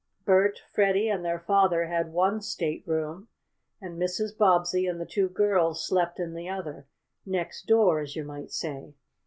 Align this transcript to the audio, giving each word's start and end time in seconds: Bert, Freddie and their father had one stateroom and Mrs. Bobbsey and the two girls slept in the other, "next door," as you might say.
Bert, 0.25 0.63
Freddie 0.73 1.09
and 1.09 1.23
their 1.23 1.37
father 1.37 1.85
had 1.85 2.11
one 2.11 2.41
stateroom 2.41 3.27
and 3.79 4.01
Mrs. 4.01 4.35
Bobbsey 4.35 4.87
and 4.87 4.99
the 4.99 5.05
two 5.05 5.29
girls 5.29 5.85
slept 5.87 6.19
in 6.19 6.33
the 6.33 6.49
other, 6.49 6.87
"next 7.23 7.67
door," 7.67 7.99
as 7.99 8.15
you 8.15 8.23
might 8.23 8.49
say. 8.51 8.95